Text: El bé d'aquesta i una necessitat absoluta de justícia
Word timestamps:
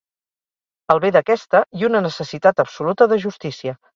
El 0.93 1.01
bé 1.03 1.11
d'aquesta 1.17 1.61
i 1.81 1.85
una 1.89 2.03
necessitat 2.07 2.65
absoluta 2.65 3.11
de 3.15 3.21
justícia 3.29 3.79